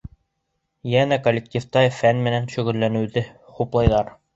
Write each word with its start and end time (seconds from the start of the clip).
Йәнә 0.93 1.21
коллективта 1.29 1.85
фән 2.01 2.25
менән 2.31 2.51
шөғөлләнеүҙе 2.57 3.29
хуплайҙар. 3.61 4.17